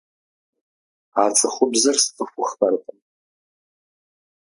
А 1.21 1.23
цӀыхубзыр 1.35 1.97
сцӀыхуххэркъым. 2.03 2.99